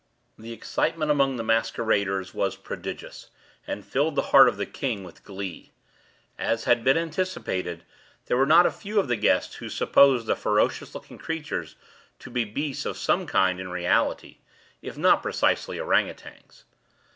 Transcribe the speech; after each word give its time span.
The 0.35 0.51
excitement 0.51 1.11
among 1.11 1.35
the 1.35 1.43
masqueraders 1.43 2.33
was 2.33 2.55
prodigious, 2.55 3.29
and 3.67 3.85
filled 3.85 4.15
the 4.15 4.23
heart 4.33 4.49
of 4.49 4.57
the 4.57 4.65
king 4.65 5.03
with 5.03 5.23
glee. 5.23 5.73
As 6.39 6.63
had 6.63 6.83
been 6.83 6.97
anticipated, 6.97 7.83
there 8.25 8.35
were 8.35 8.47
not 8.47 8.65
a 8.65 8.71
few 8.71 8.99
of 8.99 9.07
the 9.07 9.15
guests 9.15 9.57
who 9.57 9.69
supposed 9.69 10.25
the 10.25 10.35
ferocious 10.35 10.95
looking 10.95 11.19
creatures 11.19 11.75
to 12.17 12.31
be 12.31 12.45
beasts 12.45 12.87
of 12.87 12.97
some 12.97 13.27
kind 13.27 13.59
in 13.59 13.69
reality, 13.69 14.39
if 14.81 14.97
not 14.97 15.21
precisely 15.21 15.77
ourang 15.79 16.09
outangs. 16.09 16.63